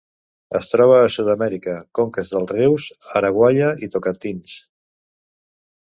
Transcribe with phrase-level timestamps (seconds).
[0.59, 2.89] Es troba a Sud-amèrica: conques dels rius
[3.21, 4.61] Araguaia i Tocantins.